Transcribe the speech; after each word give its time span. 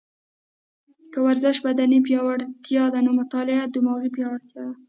که 1.11 1.19
ورزش 1.27 1.55
بدني 1.65 1.99
پیاوړتیا 2.07 2.85
ده، 2.93 2.99
نو 3.05 3.11
مطاله 3.19 3.55
دماغي 3.75 4.09
پیاوړتیا 4.15 4.61
ده 4.67 4.73